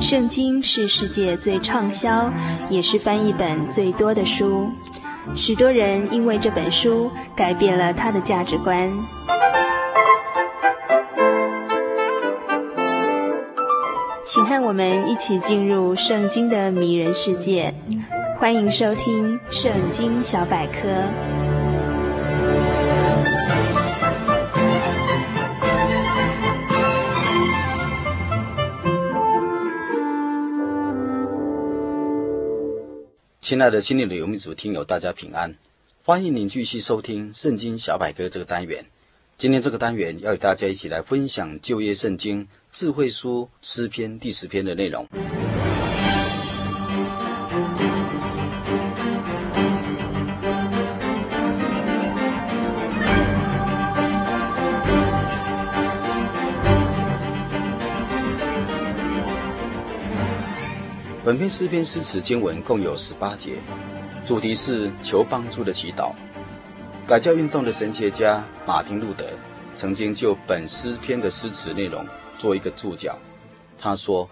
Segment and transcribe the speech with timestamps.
[0.00, 2.32] 圣经是世界最畅销，
[2.70, 4.70] 也是翻译本最多的书。
[5.34, 8.90] 许多人因为这本书改变了他的价值观。
[14.24, 17.74] 请和我们一起进入圣经的迷人世界。
[18.38, 20.88] 欢迎收听《圣经小百科》。
[33.48, 35.56] 亲爱的心灵的游牧民族听友，大家平安！
[36.04, 38.84] 欢迎您继续收听《圣经小百科》这个单元。
[39.38, 45.08] 今天这个单元要与大家一起来分享旧约圣经智慧书诗篇第十篇的内容。
[61.28, 63.58] 本篇诗篇诗词经文共有十八节，
[64.24, 66.10] 主题是求帮助的祈祷。
[67.06, 69.26] 改教运动的神学家马丁路德
[69.74, 72.02] 曾经就本诗篇的诗词内容
[72.38, 73.14] 做一个注脚。
[73.78, 74.26] 他说：“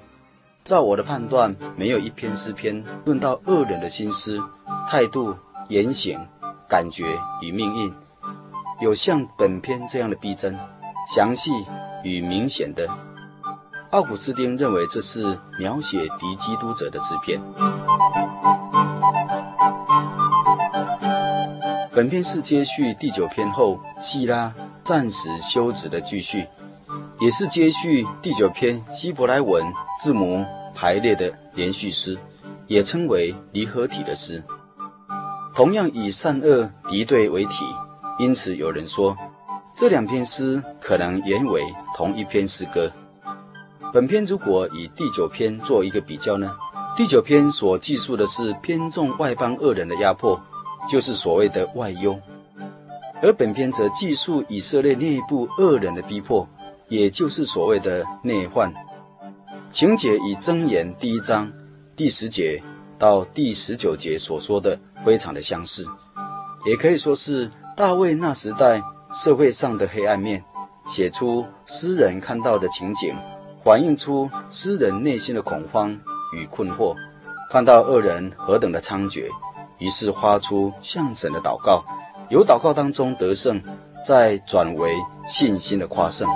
[0.64, 4.40] 照我的判断，没有一篇诗篇论到恶人的心思、
[4.88, 5.36] 态度、
[5.68, 6.18] 言行、
[6.66, 7.04] 感觉
[7.42, 7.92] 与命运，
[8.80, 10.56] 有像本篇这样的逼真、
[11.14, 11.50] 详细
[12.02, 12.88] 与明显的。”
[13.96, 17.40] 奥古斯丁认为这是描写敌基督者的诗篇。
[21.94, 24.52] 本篇是接续第九篇后希拉
[24.84, 26.46] 暂时休止的继续，
[27.20, 29.64] 也是接续第九篇希伯来文
[29.98, 32.18] 字母排列的连续诗，
[32.66, 34.44] 也称为离合体的诗。
[35.54, 37.64] 同样以善恶敌对为题，
[38.18, 39.16] 因此有人说
[39.74, 41.62] 这两篇诗可能原为
[41.96, 42.92] 同一篇诗歌。
[43.96, 46.54] 本篇如果以第九篇做一个比较呢？
[46.98, 50.38] 第九篇所记述的是偏重外邦恶人的压迫，
[50.86, 52.12] 就是所谓的外忧；
[53.22, 56.46] 而本篇则记述以色列内部恶人的逼迫，
[56.88, 58.70] 也就是所谓的内患。
[59.70, 61.50] 情节与箴言第一章
[61.96, 62.62] 第十节
[62.98, 65.86] 到第十九节所说的非常的相似，
[66.66, 68.78] 也可以说是大卫那时代
[69.14, 70.44] 社会上的黑暗面，
[70.86, 73.16] 写出诗人看到的情景。
[73.66, 75.90] 反映出诗人内心的恐慌
[76.32, 76.94] 与困惑，
[77.50, 79.28] 看到恶人何等的猖獗，
[79.78, 81.84] 于是发出向神的祷告，
[82.30, 83.60] 由祷告当中得胜，
[84.04, 84.94] 再转为
[85.26, 86.28] 信心的夸胜。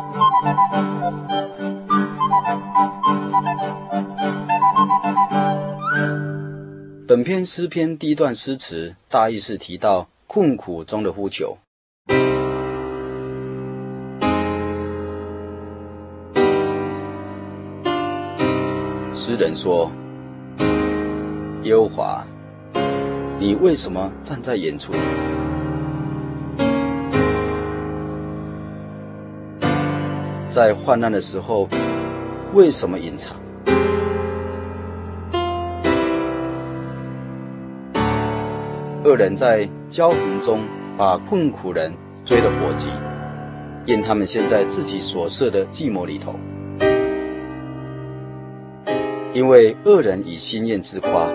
[7.06, 11.56] 本篇诗篇第一段诗词，大意是提到困苦中的呼求。
[19.30, 19.88] 诗人说
[21.62, 22.26] ：“耶和华，
[23.38, 24.92] 你为什么站在远处？
[30.48, 31.68] 在患难的时候，
[32.54, 33.36] 为什么隐藏？
[39.04, 40.58] 恶人在骄横中
[40.98, 41.92] 把困苦人
[42.24, 42.88] 追了火急，
[43.86, 46.34] 因他们陷在自己所设的计谋里头。”
[49.32, 51.30] 因为恶人以心念自夸，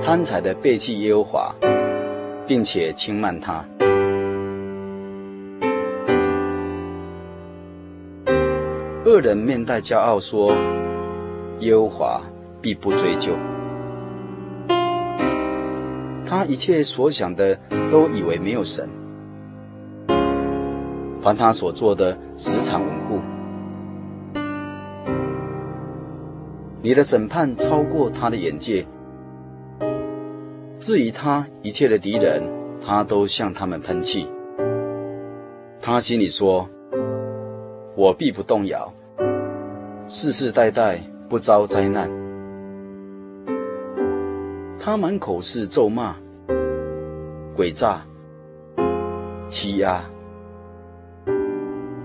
[0.00, 1.52] 贪财的背弃耶和华，
[2.46, 3.64] 并且轻慢他。
[9.04, 10.52] 恶人面带骄傲说
[11.60, 12.20] ：“耶和华
[12.62, 13.36] 必不追究。”
[16.24, 17.58] 他一切所想的
[17.90, 18.88] 都以为没有神。
[21.26, 23.20] 凡他所做的，时常稳固。
[26.80, 28.86] 你的审判超过他的眼界。
[30.78, 32.40] 至于他一切的敌人，
[32.80, 34.28] 他都向他们喷气。
[35.80, 36.70] 他心里说
[37.98, 38.88] ：“我必不动摇，
[40.06, 42.08] 世世代代不遭灾难。”
[44.78, 46.14] 他满口是咒骂、
[47.56, 48.00] 诡诈、
[49.48, 50.00] 欺压。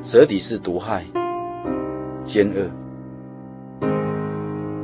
[0.02, 1.06] 舌底是毒害、
[2.26, 2.68] 奸恶。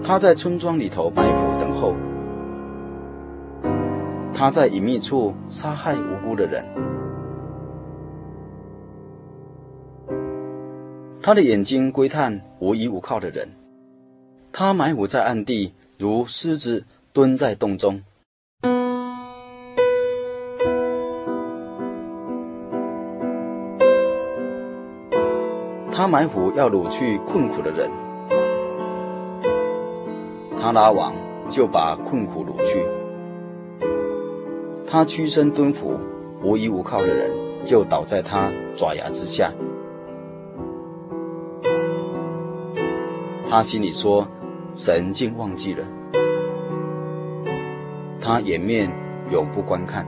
[0.03, 1.95] 他在村庄里头埋伏等候，
[4.31, 6.63] 他在隐秘处杀害无辜的人。
[11.19, 13.49] 他的眼睛窥探无依无靠的人，
[14.53, 18.03] 他埋伏在暗地，如狮子蹲在洞中。
[26.07, 27.91] 他埋伏要掳去困苦的人，
[30.57, 31.13] 他拉网
[31.49, 32.79] 就把困苦掳去；
[34.89, 35.99] 他屈身蹲伏，
[36.41, 37.29] 无依无靠的人
[37.65, 39.51] 就倒在他爪牙之下。
[43.49, 44.25] 他心里说
[44.73, 45.83] ：“神竟忘记了。”
[48.23, 48.89] 他掩面
[49.29, 50.07] 永不观看。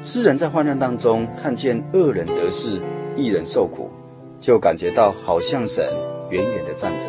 [0.00, 2.80] 诗人在患难当中看见恶人得势，
[3.16, 3.90] 一人受苦，
[4.40, 5.84] 就感觉到好像神
[6.30, 7.08] 远远的站着，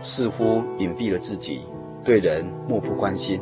[0.00, 1.60] 似乎隐蔽了自己，
[2.02, 3.40] 对人漠不关心。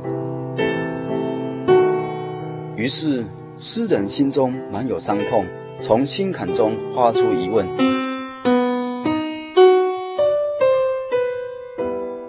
[2.76, 3.24] 于是
[3.58, 5.44] 诗人心中满有伤痛，
[5.80, 7.66] 从心坎中发出疑问：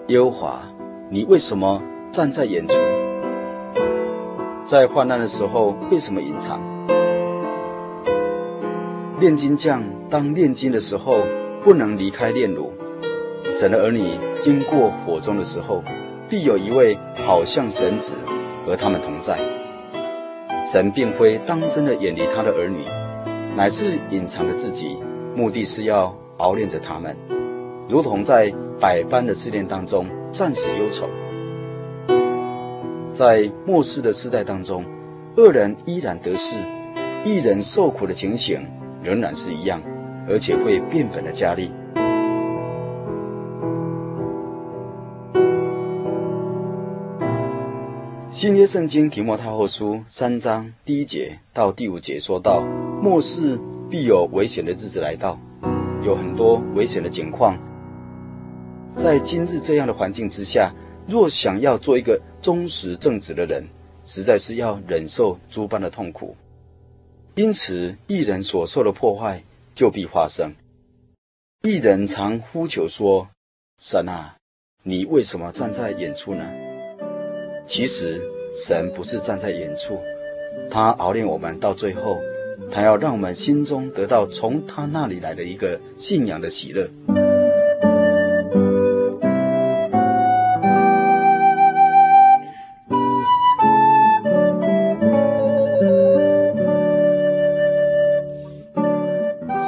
[0.06, 0.62] 优华，
[1.10, 2.76] 你为什么站在远处？
[4.64, 6.60] 在患难的时候，为什么隐藏？
[9.20, 9.80] 炼金匠
[10.10, 11.20] 当炼金的时候，
[11.62, 12.72] 不能离开炼炉。
[13.48, 15.84] 神的儿女经过火中的时候，
[16.28, 18.16] 必有一位好像神子
[18.66, 19.38] 和他们同在。
[20.66, 22.84] 神并非当真的远离他的儿女，
[23.54, 24.96] 乃是隐藏着自己，
[25.36, 27.16] 目的是要熬炼着他们，
[27.88, 31.08] 如同在百般的试炼当中暂时忧愁。
[33.12, 34.84] 在末世的时代当中，
[35.36, 36.56] 恶人依然得势，
[37.24, 38.66] 一人受苦的情形
[39.04, 39.82] 仍然是一样，
[40.26, 41.70] 而且会变本的加厉。
[48.30, 52.62] 新约圣经提摩太后书三章第一节到第五节说到，
[53.00, 55.38] 末世必有危险的日子来到，
[56.02, 57.56] 有很多危险的景况。
[58.96, 60.72] 在今日这样的环境之下，
[61.06, 63.64] 若想要做一个忠实正直的人，
[64.04, 66.34] 实在是要忍受诸般的痛苦。
[67.36, 69.42] 因此，一人所受的破坏
[69.74, 70.54] 就必发生。
[71.62, 73.28] 一人常呼求说
[73.82, 74.36] ：“神啊，
[74.84, 76.48] 你为什么站在远处呢？”
[77.66, 78.22] 其实，
[78.52, 79.98] 神不是站在远处，
[80.70, 82.20] 他熬炼我们到最后，
[82.70, 86.88] 他要让我们心中得到从他那里来的一个信仰的喜乐。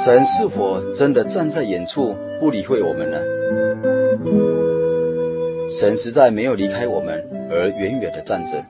[0.07, 3.19] 神是否真的站在远处不理会我们呢？
[5.69, 7.21] 神实在没有离开我们
[7.51, 8.63] 而远远的站着，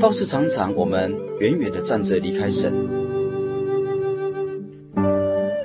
[0.00, 2.74] 倒是常常我们远远的站着离开神。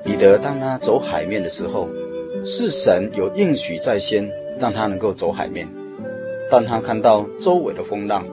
[0.03, 1.89] 彼得当他走海面的时候，
[2.45, 4.29] 是神有应许在先，
[4.59, 5.67] 让他能够走海面，
[6.51, 8.27] 但他看到周围的风浪，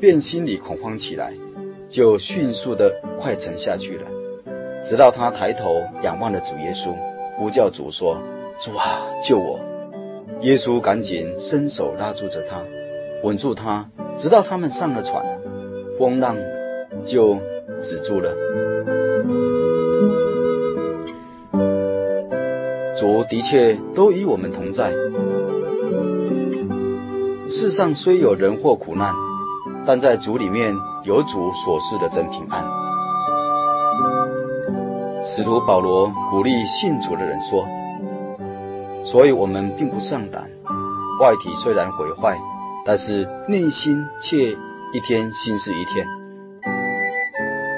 [0.00, 1.34] 便心里恐慌起来，
[1.86, 4.06] 就迅速的快沉下去了。
[4.88, 6.94] 直到他抬头仰望了主耶稣，
[7.36, 8.16] 呼叫主说
[8.58, 9.60] ：“主啊，救我！”
[10.40, 12.62] 耶稣赶紧伸手拉住着他，
[13.22, 13.86] 稳住他，
[14.16, 15.22] 直到他们上了船，
[15.98, 16.34] 风浪
[17.04, 17.36] 就
[17.82, 18.34] 止住了。
[22.96, 24.90] 主的确都与我们同在。
[27.46, 29.12] 世上虽有人祸苦难，
[29.84, 32.77] 但在主里面有主所赐的真平安。
[35.30, 37.68] 使徒保罗鼓励信主的人说
[39.04, 40.48] ：“所以我们并不丧胆，
[41.20, 42.34] 外体虽然毁坏，
[42.82, 44.56] 但是内心却
[44.94, 46.06] 一天新似一天。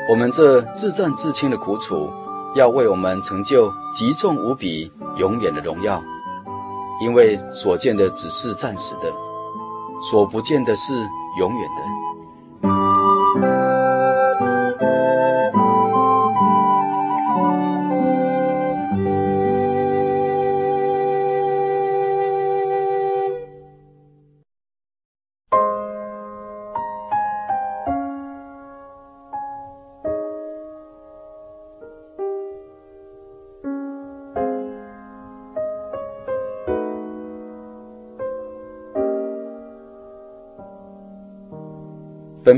[0.08, 2.08] 我们这自战自轻的苦楚，
[2.54, 6.00] 要为我们成就极重无比、永远的荣耀。
[7.02, 9.12] 因为所见的只是暂时的，
[10.08, 10.94] 所不见的是
[11.40, 11.82] 永远的。”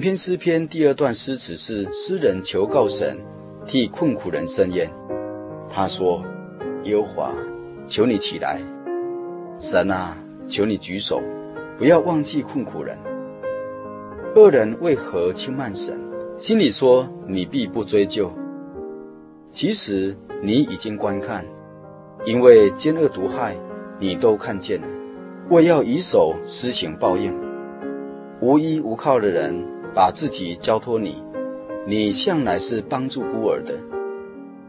[0.02, 3.16] 篇诗篇第二段诗词是诗人求告神，
[3.64, 4.90] 替困苦人伸冤。
[5.70, 6.24] 他说
[6.82, 7.34] ：“耶和华，
[7.86, 8.58] 求你起来；
[9.60, 10.16] 神啊，
[10.48, 11.22] 求你举手，
[11.78, 12.98] 不要忘记困苦人。
[14.34, 15.96] 恶人为何轻慢神？
[16.36, 18.28] 心里说你必不追究。
[19.52, 21.44] 其实你已经观看，
[22.24, 23.56] 因为奸恶毒害，
[24.00, 24.86] 你都看见了，
[25.48, 27.32] 为要以手施行报应。
[28.40, 29.54] 无依无靠的人。”
[29.94, 31.22] 把自己交托你，
[31.86, 33.74] 你向来是帮助孤儿的。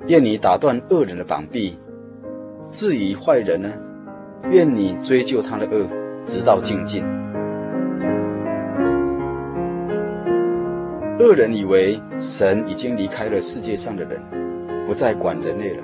[0.08, 1.78] 愿你打断恶人的膀臂；
[2.72, 3.72] 至于坏人呢，
[4.52, 5.88] 愿你追究他的恶，
[6.26, 7.04] 直到净尽。
[11.20, 14.22] 恶人以为神已经离开了世界上的人，
[14.86, 15.84] 不再管人类了。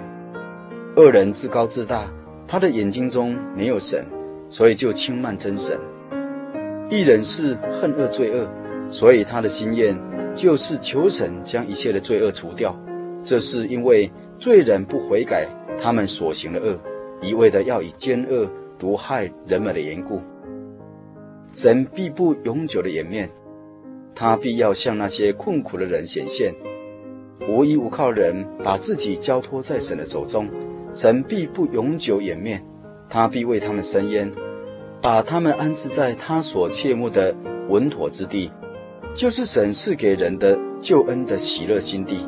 [0.97, 2.11] 恶人自高自大，
[2.45, 4.05] 他的眼睛中没有神，
[4.49, 5.79] 所以就轻慢真神。
[6.89, 8.45] 一人是恨恶罪恶，
[8.89, 9.97] 所以他的心愿
[10.35, 12.75] 就是求神将一切的罪恶除掉。
[13.23, 15.47] 这是因为罪人不悔改，
[15.81, 16.79] 他们所行的恶，
[17.21, 20.21] 一味的要以奸恶毒害人们的缘故，
[21.51, 23.29] 神必不永久的掩面，
[24.15, 26.53] 他必要向那些困苦的人显现。
[27.47, 30.47] 无依无靠人把自己交托在神的手中，
[30.93, 32.63] 神必不永久掩面，
[33.09, 34.31] 他必为他们伸冤，
[35.01, 37.35] 把他们安置在他所切慕的
[37.67, 38.49] 稳妥之地，
[39.15, 42.27] 就是神赐给人的救恩的喜乐心地。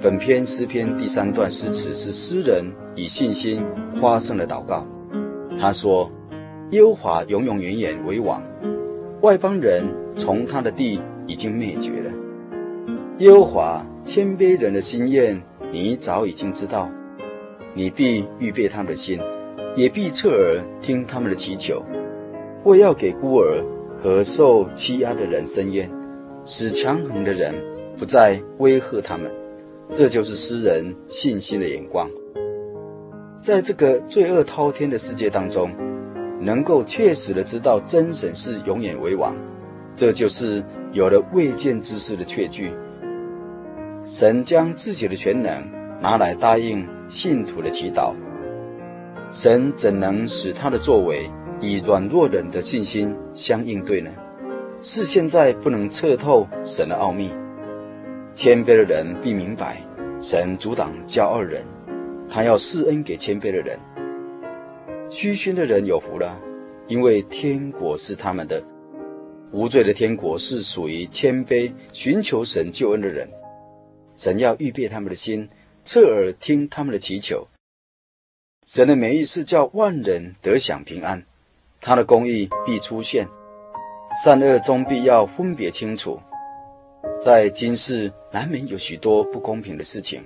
[0.00, 3.64] 本篇诗篇第三段诗词是诗人以信心
[4.00, 4.91] 发生的祷告。
[5.62, 6.10] 他说
[6.74, 8.42] ：“耶和华永永远远为王，
[9.20, 12.10] 外邦人从他的地已经灭绝了。
[13.18, 15.40] 耶和华谦卑人的心愿，
[15.70, 16.90] 你早已经知道。
[17.74, 19.20] 你必预备他们的心，
[19.76, 21.80] 也必侧耳听他们的祈求。
[22.64, 23.62] 为要给孤儿
[24.02, 25.88] 和受欺压的人伸冤，
[26.44, 27.54] 使强横的人
[27.96, 29.30] 不再威吓他们。”
[29.90, 32.10] 这就是诗人信心的眼光，
[33.42, 35.72] 在这个罪恶滔天的世界当中，
[36.40, 39.34] 能够确实的知道真神是永远为王，
[39.96, 42.72] 这就是有了未见之事的确据。
[44.04, 45.68] 神将自己的全能
[46.00, 48.14] 拿来答应信徒的祈祷，
[49.32, 51.28] 神怎能使他的作为
[51.60, 54.10] 以软弱人的信心相应对呢？
[54.80, 57.28] 是现在不能测透神的奥秘。
[58.34, 59.82] 谦卑的人必明白，
[60.20, 61.62] 神阻挡骄傲人，
[62.34, 63.78] 他要施恩给谦卑的人。
[65.10, 66.40] 虚心的人有福了，
[66.88, 68.64] 因为天国是他们的。
[69.50, 73.28] 无罪的天国是属于谦卑、寻求神救恩的人。
[74.16, 75.46] 神要预备他们的心，
[75.84, 77.46] 侧耳听他们的祈求。
[78.64, 81.22] 神的美意是叫万人得享平安，
[81.82, 83.28] 他的公义必出现，
[84.24, 86.18] 善恶终必要分别清楚。
[87.20, 90.24] 在今世难免有许多不公平的事情，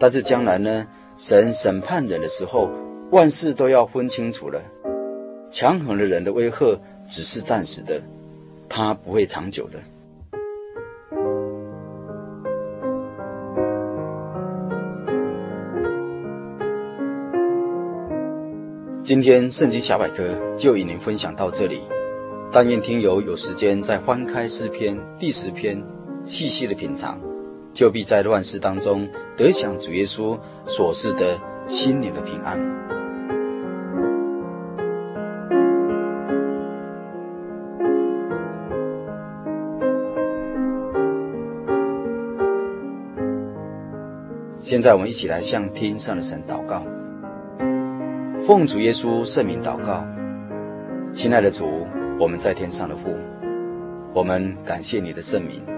[0.00, 0.84] 但是将来呢，
[1.16, 2.68] 神审判人的时候，
[3.10, 4.60] 万事都要分清楚了。
[5.50, 6.78] 强横的人的威吓
[7.08, 8.00] 只是暂时的，
[8.68, 9.78] 他不会长久的。
[19.02, 21.80] 今天圣经小百科就与您分享到这里，
[22.50, 25.82] 但愿听友有时间再翻开诗篇第十篇。
[26.24, 27.20] 细细的品尝，
[27.72, 32.60] 就必在乱世当中得享主耶稣所赐的心灵的平安。
[44.58, 46.84] 现在我们一起来向天上的神祷告，
[48.46, 50.06] 奉主耶稣圣名祷告，
[51.12, 51.86] 亲爱的主，
[52.18, 53.14] 我们在天上的父，
[54.14, 55.71] 我们感谢你的圣名。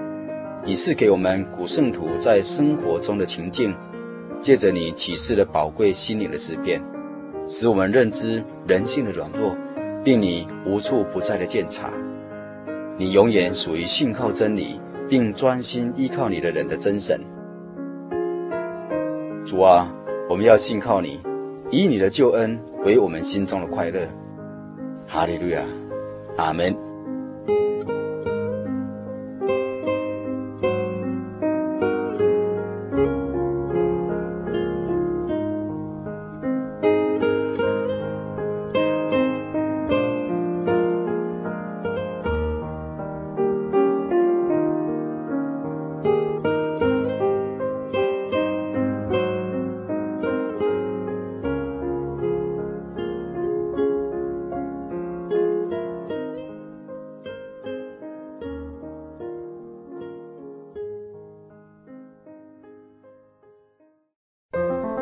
[0.67, 3.75] 你是给我们古圣徒在生活中的情境，
[4.41, 6.81] 借着你启示的宝贵心灵的思辨，
[7.47, 9.55] 使我们认知人性的软弱，
[10.03, 11.91] 并你无处不在的鉴察。
[12.97, 17.21] 你永远属于信靠真理，并专心依靠你的人的真神。
[19.45, 19.95] 主啊，
[20.31, 21.21] 我们要信靠你，
[21.71, 24.01] 以你的救恩为我们心中的快乐。
[25.07, 25.61] 哈利路亚，
[26.39, 26.75] 阿门。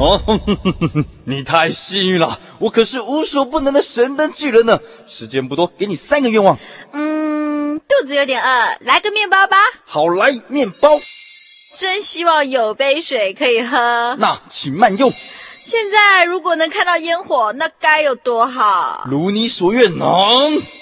[0.00, 0.18] 哦，
[1.24, 4.80] 你太幸运了，我可是无所不能的神灯巨人呢。
[5.06, 6.58] 时间不多，给你三个愿望。
[6.92, 9.58] 嗯，肚子有点饿，来个面包吧。
[9.84, 10.88] 好，来面包。
[11.76, 14.16] 真希望有杯水可以喝。
[14.18, 15.10] 那请慢用。
[15.10, 19.04] 现在如果能看到烟火，那该有多好！
[19.06, 20.08] 如你所愿，能。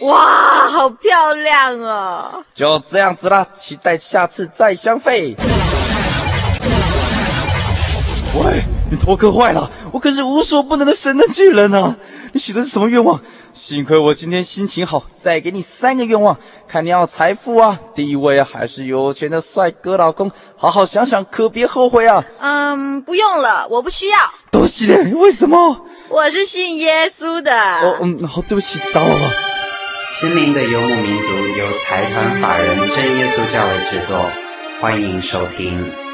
[0.03, 2.45] 哇，好漂亮哦！
[2.55, 5.35] 就这样子啦，期待下次再相会。
[8.37, 8.63] 喂。
[9.09, 11.97] 你头壳坏了，我可是无所不能的神的巨人啊！
[12.35, 13.19] 你许的是什么愿望？
[13.55, 16.37] 幸亏我今天心情好，再给你三个愿望，
[16.69, 20.31] 看你要财富啊、地位啊，还是有钱的帅哥老公？
[20.59, 22.23] 好好想想，可别后悔啊！
[22.39, 24.19] 嗯，不用了，我不需要。
[24.51, 25.87] 多谢，为什么？
[26.11, 27.59] 我是信耶稣的。
[27.59, 29.33] 哦，嗯，好，对不起，打扰了。
[30.11, 34.23] 心灵的游牧民族由财团法人真耶稣教会制作，
[34.83, 36.08] 欢迎收听。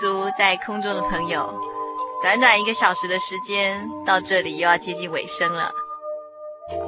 [0.00, 1.54] 民族在空中的朋友，
[2.22, 5.70] 短短一个小时的时间到这里又要接近尾声了。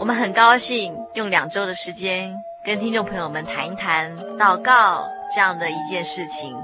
[0.00, 2.34] 我们很高兴用两周的时间
[2.64, 6.56] 跟听众朋友们谈一谈祷告这样的一件事情。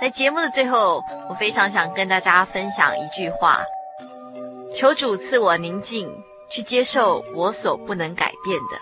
[0.00, 3.60] 在节目的最后，我非常想跟大家分享一句话：
[4.74, 6.10] 求主赐我宁静，
[6.48, 8.78] 去接受我所不能改变的；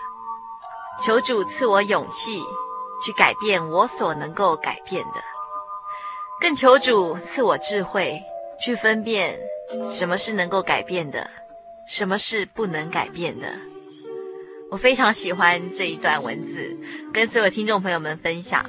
[1.03, 2.41] 求主赐我勇气，
[3.03, 5.21] 去改变我所能够改变的。
[6.39, 8.21] 更求主赐我智慧，
[8.63, 9.39] 去分辨
[9.89, 11.29] 什么是能够改变的，
[11.87, 13.47] 什么是不能改变的。
[14.69, 16.77] 我非常喜欢这一段文字，
[17.13, 18.63] 跟所有听众朋友们分享。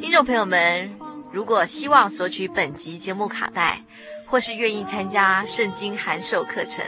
[0.00, 0.90] 听众朋友们，
[1.32, 3.82] 如果希望索取本集节目卡带，
[4.26, 6.84] 或是愿意参加圣经函授课程，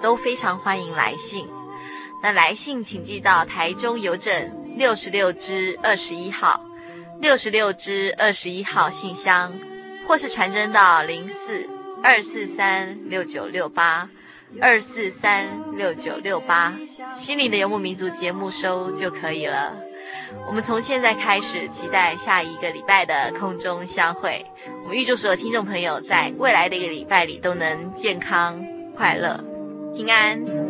[0.00, 1.48] 都非常欢迎来信。
[2.22, 6.62] 那来信请寄到台中邮政六十六支二十一号。
[7.20, 9.52] 六十六支二十一号信箱，
[10.06, 11.66] 或是传真到零四
[12.02, 14.08] 二四三六九六八
[14.60, 16.74] 二四三六九六八，
[17.14, 19.76] 心灵的游牧民族节目收就可以了。
[20.46, 24.44] 我们从现在开始期待下一个礼拜的空中相会。
[24.84, 28.60] 我们预祝所有听众朋友在未来的一个礼拜里都能健康、
[28.96, 29.42] 快乐、
[29.94, 30.65] 平安。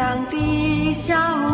[0.00, 1.49] 这异乡的小。